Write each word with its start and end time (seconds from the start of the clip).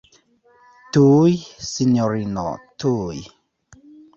Tuj, 0.95 1.35
sinjorino, 1.67 2.47
tuj. 2.85 3.21